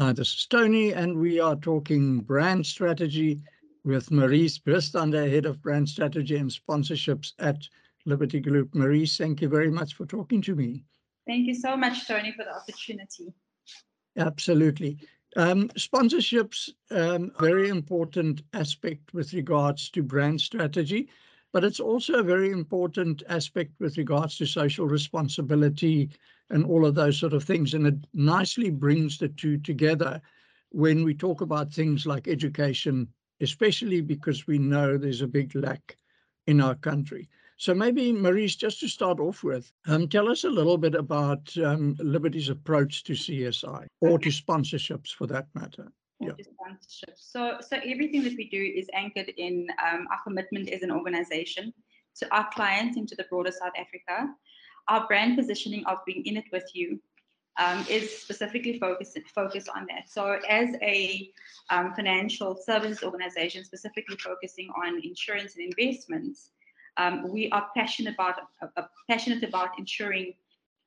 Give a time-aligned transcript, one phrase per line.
[0.00, 3.42] Uh, this is Tony, and we are talking brand strategy
[3.84, 7.68] with Marees Bostander, Head of Brand Strategy and Sponsorships at
[8.06, 8.72] Liberty Group.
[8.76, 10.84] Marees, thank you very much for talking to me.
[11.26, 13.34] Thank you so much, Tony, for the opportunity.
[14.16, 14.98] Absolutely.
[15.36, 21.08] Um, sponsorships, um, very important aspect with regards to brand strategy,
[21.52, 26.10] but it's also a very important aspect with regards to social responsibility
[26.50, 27.74] and all of those sort of things.
[27.74, 30.20] And it nicely brings the two together
[30.70, 33.08] when we talk about things like education,
[33.40, 35.96] especially because we know there's a big lack
[36.46, 37.28] in our country.
[37.56, 41.56] So maybe, Marees, just to start off with, um, tell us a little bit about
[41.58, 45.90] um, Liberty's approach to CSI or to sponsorships for that matter.
[46.20, 46.30] Yeah.
[46.30, 47.30] Sponsorships.
[47.30, 51.72] So, so everything that we do is anchored in um, our commitment as an organization
[52.16, 54.28] to our clients and to the broader South Africa.
[54.88, 56.98] Our brand positioning of being in it with you
[57.58, 60.08] um, is specifically focused focused on that.
[60.08, 61.30] So, as a
[61.70, 66.50] um, financial services organization, specifically focusing on insurance and investments,
[66.96, 70.34] um, we are passionate about uh, passionate about ensuring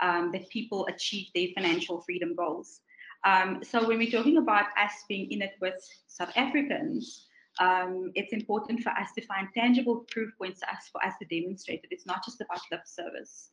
[0.00, 2.80] um, that people achieve their financial freedom goals.
[3.24, 5.74] Um, so when we're talking about us being in it with
[6.08, 7.26] South Africans,
[7.60, 11.26] um, it's important for us to find tangible proof points to us for us to
[11.26, 13.50] demonstrate that it's not just about lip service.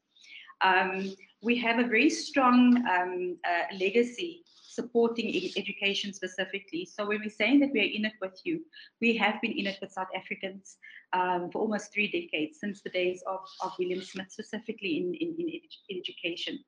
[0.62, 4.44] Um, we have a very strong um, uh, legacy
[4.80, 6.86] supporting education specifically.
[6.86, 8.62] So when we're saying that we are in it with you,
[9.02, 10.78] we have been in it with South Africans
[11.14, 15.36] um, for almost three decades, since the days of, of William Smith, specifically in, in,
[15.40, 16.60] in edu education.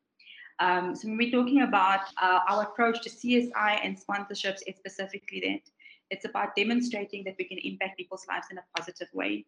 [0.59, 5.41] Um, so when we're talking about uh, our approach to CSI and sponsorships, it's specifically
[5.45, 5.61] that.
[6.09, 9.45] It's about demonstrating that we can impact people's lives in a positive way.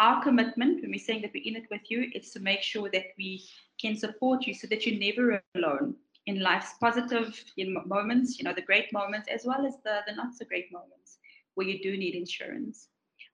[0.00, 2.90] Our commitment, when we're saying that we're in it with you, is to make sure
[2.90, 3.44] that we
[3.80, 5.94] can support you so that you're never alone
[6.26, 7.42] in life's positive
[7.86, 11.18] moments, you know, the great moments, as well as the, the not so great moments
[11.54, 12.88] where you do need insurance.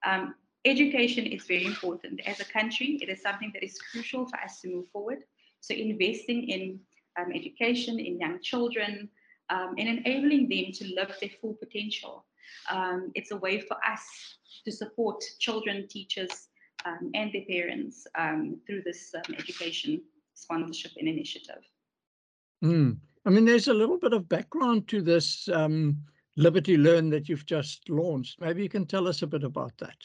[0.05, 0.35] Um,
[0.65, 2.21] education is very important.
[2.25, 5.19] As a country, it is something that is crucial for us to move forward.
[5.61, 6.79] So investing in
[7.17, 9.09] um, education, in young children,
[9.49, 12.25] um, and enabling them to live their full potential.
[12.69, 14.03] Um, it's a way for us
[14.65, 16.49] to support children, teachers,
[16.85, 20.01] um, and their parents um, through this um, education
[20.33, 21.63] sponsorship and initiative.
[22.63, 22.97] Mm.
[23.25, 25.49] I mean, there's a little bit of background to this
[26.37, 28.39] Liberty Learn that you've just launched.
[28.39, 29.97] Maybe you can tell us a bit about that.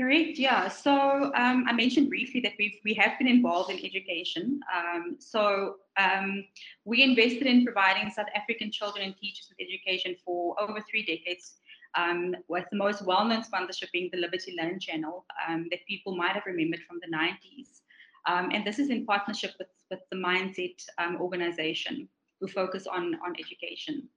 [0.00, 0.38] Correct.
[0.38, 0.68] Yeah.
[0.68, 4.60] So um, I mentioned briefly that we've we have been involved in education.
[4.74, 6.44] Um, so um,
[6.86, 11.56] we invested in providing South African children and teachers with education for over three decades.
[11.96, 16.30] Um, with the most well-known sponsorship being the Liberty Learn channel um, that people might
[16.30, 17.80] have remembered from the 90s.
[18.28, 20.80] Um, and this is in partnership with, with the Mindset
[21.18, 22.08] organization
[22.40, 24.08] who focus on, on education.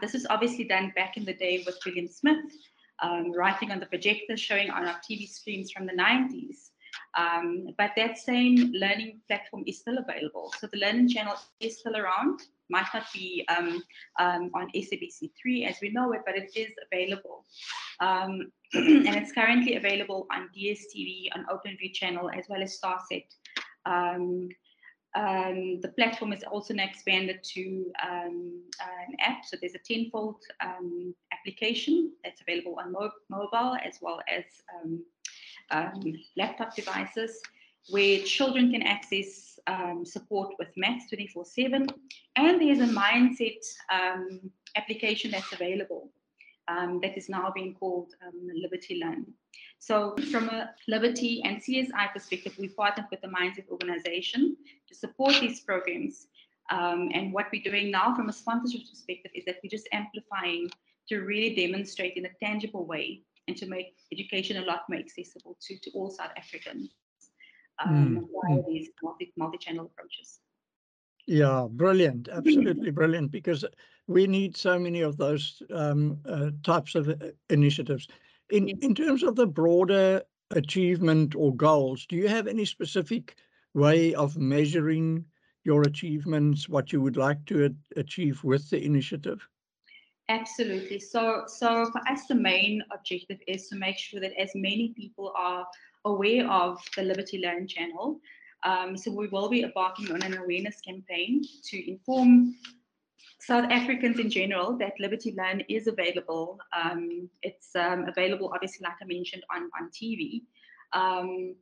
[0.00, 2.44] This is obviously done back in the day with William Smith,
[3.02, 6.70] um, writing on the projector, showing on our TV screens from the 90s.
[7.16, 10.52] Um, but that same learning platform is still available.
[10.58, 13.82] So the Learning Channel is still around, might not be um,
[14.18, 17.44] um, on SABC3 as we know it, but it is available.
[18.00, 23.26] Um, and it's currently available on DSTV, on OpenView channel, as well as StarSat.
[25.16, 28.60] Um, the platform is also now expanded to um,
[29.08, 29.46] an app.
[29.46, 34.44] So there's a tenfold um, application that's available on mo mobile as well as
[34.74, 35.02] um,
[35.70, 37.40] um, laptop devices
[37.88, 41.86] where children can access um, support with maths 24 7.
[42.36, 43.62] And there's a mindset
[44.76, 46.10] application that's available
[46.68, 48.12] that is now being called
[48.54, 49.24] Liberty Learn.
[49.78, 54.56] So, from a Liberty and CSI perspective, we partnered with the Mindset organization
[54.88, 56.26] to support these programs.
[56.70, 60.68] Um, and what we're doing now from a sponsorship perspective is that we're just amplifying
[61.08, 65.56] to really demonstrate in a tangible way and to make education a lot more accessible
[65.60, 66.90] to, to all South Africans
[67.84, 68.54] um, mm.
[68.56, 70.40] via these multi, multi-channel approaches.
[71.26, 72.28] Yeah, brilliant.
[72.32, 73.64] Absolutely brilliant because
[74.06, 77.14] we need so many of those um, uh, types of uh,
[77.50, 78.08] initiatives.
[78.50, 83.36] In, in terms of the broader achievement or goals, do you have any specific
[83.74, 85.24] way of measuring
[85.64, 89.46] your achievements, what you would like to achieve with the initiative?
[90.28, 90.98] Absolutely.
[90.98, 95.32] So, so for us, the main objective is to make sure that as many people
[95.36, 95.66] are
[96.04, 98.20] aware of the Liberty Learn channel,
[98.64, 102.56] um, so we will be embarking on an awareness campaign to inform
[103.38, 106.58] South Africans in general that Liberty Learn is available.
[106.72, 110.42] Um, it's um, available, obviously, like I mentioned, on, on TV.
[110.92, 111.54] Um,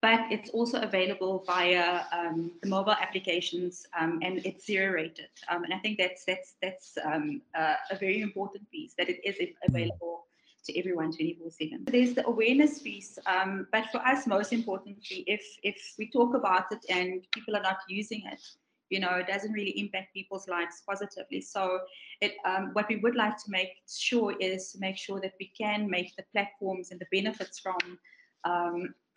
[0.00, 5.28] but it's also available via um, the mobile applications and it's zero rated.
[5.48, 9.36] And I think that's that's that's uh, a very important piece that it is
[9.66, 10.26] available
[10.66, 11.90] to everyone 24/7.
[11.90, 16.66] There's the awareness piece, um, but for us, most importantly, if if we talk about
[16.70, 18.40] it and people are not using it,
[18.90, 21.40] you know, it doesn't really impact people's lives positively.
[21.40, 21.80] So,
[22.20, 25.52] it um, what we would like to make sure is to make sure that we
[25.56, 27.98] can make the platforms and the benefits from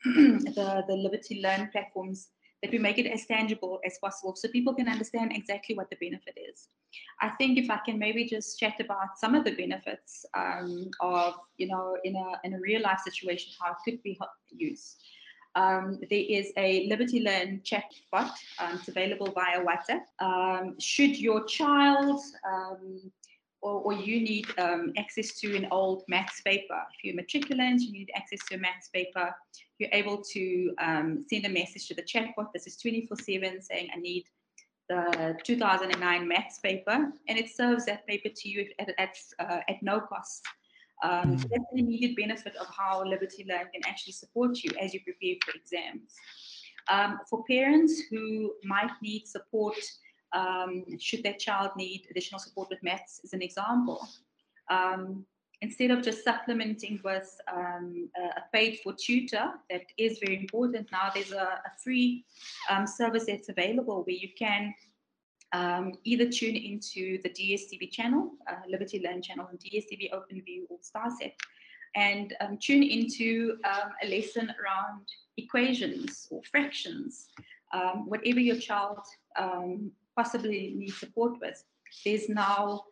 [0.05, 2.29] the, the Liberty Learn platforms
[2.61, 5.95] that we make it as tangible as possible so people can understand exactly what the
[5.99, 6.69] benefit is.
[7.21, 11.35] I think if I can maybe just chat about some of the benefits um, of,
[11.57, 14.19] you know, in a, in a real life situation, how it could be
[14.51, 15.03] used.
[15.55, 18.31] Um, there is a Liberty Learn chat bot.
[18.59, 20.03] Um, it's available via WhatsApp.
[20.19, 23.11] Um, should your child um,
[23.61, 26.81] or, or you need um, access to an old maths paper.
[26.97, 29.33] If you're matriculant, you need access to a maths paper.
[29.77, 32.51] You're able to um, send a message to the chatbot.
[32.53, 34.25] This is 24/7 saying, "I need
[34.89, 39.81] the 2009 maths paper," and it serves that paper to you at at, uh, at
[39.81, 40.43] no cost.
[41.03, 44.93] Um, so that's an immediate benefit of how Liberty Learn can actually support you as
[44.93, 46.13] you prepare for exams.
[46.89, 49.77] Um, for parents who might need support
[50.33, 54.07] um, should their child need additional support with maths, as an example.
[54.69, 55.25] Um,
[55.61, 60.91] instead of just supplementing with um, a paid for tutor, that is very important.
[60.91, 62.25] Now there's a, a free
[62.69, 64.73] um, service that's available where you can
[65.53, 70.77] um, either tune into the DSTV channel, uh, Liberty Learn channel, and DSTV OpenView or
[70.79, 71.33] StarSat,
[71.95, 75.05] and um, tune into a lesson around
[75.37, 77.27] equations or fractions,
[78.05, 78.99] whatever your child
[79.37, 81.61] um, possibly needs support with.
[82.05, 82.85] There's now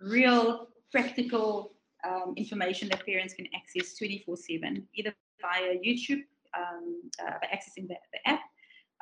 [0.00, 1.72] real practical
[2.06, 6.22] um, information that parents can access 24 7, either via YouTube
[6.56, 8.40] um, uh, by accessing the, the app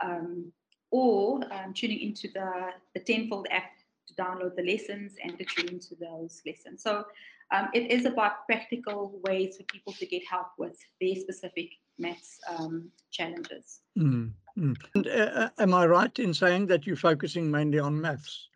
[0.03, 0.53] um,
[0.91, 3.71] or um, tuning into the, the Tenfold app
[4.09, 6.83] to download the lessons and to tune into those lessons.
[6.83, 7.05] So
[7.53, 12.39] um, it is about practical ways for people to get help with their specific maths
[12.49, 13.81] um, challenges.
[13.99, 14.33] Mm.
[14.59, 14.77] Mm.
[14.95, 18.49] And, uh, uh, am I right in saying that you're focusing mainly on maths?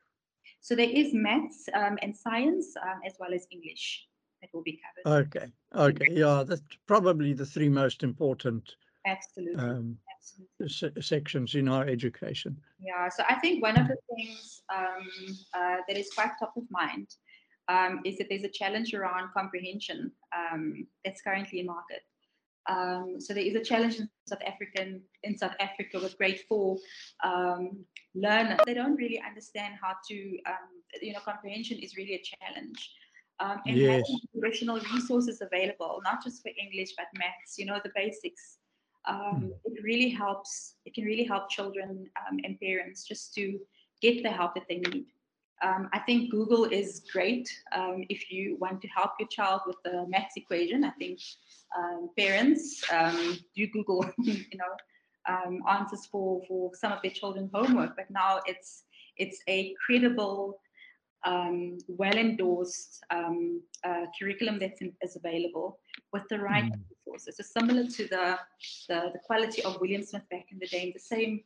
[0.61, 4.07] So there is maths um, and science um, as well as English
[4.41, 5.27] that will be covered.
[5.27, 8.75] Okay, okay, yeah, that's probably the three most important
[9.07, 9.55] Absolutely.
[9.55, 9.97] Um, Absolutely.
[10.67, 12.56] Se sections in our education.
[12.81, 16.65] Yeah, so I think one of the things um, uh, that is quite top of
[16.71, 17.09] mind
[17.69, 22.03] um, is that there's a challenge around comprehension um, that's currently in market.
[22.67, 26.79] Um, so there is a challenge in South African in South Africa with grade four
[27.23, 27.85] um,
[28.15, 28.61] learners.
[28.65, 30.71] They don't really understand how to, um,
[31.03, 32.91] you know, comprehension is really a challenge.
[33.41, 34.06] Um, and yes.
[34.06, 38.59] having additional resources available, not just for English but maths, you know, the basics.
[39.09, 39.51] Mm.
[39.65, 40.77] It really helps.
[40.85, 43.59] It can really help children um, and parents just to
[44.01, 45.06] get the help that they need.
[45.62, 49.77] Um, I think Google is great um, if you want to help your child with
[49.85, 50.85] the maths equation.
[50.85, 51.21] I think
[51.77, 54.75] um, parents um, do Google, you know,
[55.29, 57.97] um, answers for for some of their children's homework.
[57.97, 58.85] But now it's
[59.17, 60.61] it's a credible,
[61.25, 65.79] um, well endorsed uh, curriculum that is available
[66.12, 66.81] with the right mm.
[67.14, 67.37] Resources.
[67.37, 68.38] So similar to the,
[68.88, 71.42] the, the quality of William Smith back in the day, and the same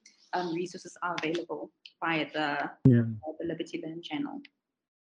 [0.53, 1.71] resources are available
[2.05, 3.01] via the, yeah.
[3.01, 4.41] uh, the Liberty Learn channel.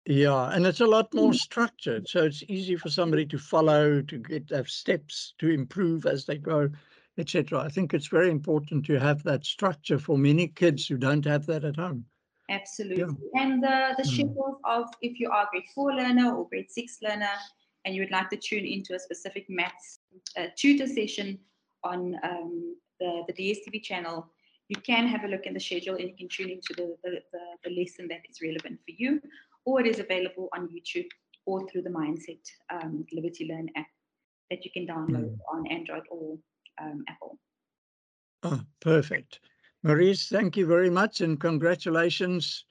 [0.08, 4.18] Yeah, and it's a lot more structured, so it's easy for somebody to follow, to
[4.18, 6.70] get have steps to improve as they go,
[7.18, 7.58] etc.
[7.58, 11.44] I think it's very important to have that structure for many kids who don't have
[11.46, 12.04] that at home.
[12.48, 13.42] Absolutely, yeah.
[13.42, 14.54] and the the mm.
[14.64, 17.36] of if you are grade four learner or grade six learner,
[17.86, 20.00] and you would like to tune into a specific maths
[20.36, 21.38] uh, tutor session
[21.84, 24.26] on um, the the DSTV channel,
[24.68, 27.22] you can have a look in the schedule and you can tune into the, the,
[27.32, 29.20] the, the lesson that is relevant for you,
[29.64, 31.06] or it is available on YouTube
[31.46, 33.86] or through the Mindset um, Liberty Learn app
[34.50, 35.38] that you can download mm.
[35.52, 36.36] on Android or
[36.82, 37.38] um, Apple.
[38.42, 39.40] Oh, perfect.
[39.84, 42.64] Marees, thank you very much and congratulations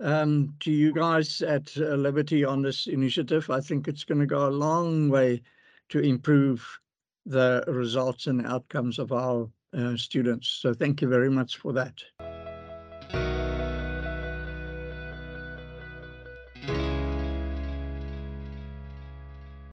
[0.00, 3.48] um, to you guys at uh, Liberty on this initiative.
[3.50, 5.42] I think it's going to go a long way
[5.88, 6.66] to improve
[7.24, 10.48] the results and outcomes of our uh, students.
[10.48, 12.02] So thank you very much for that.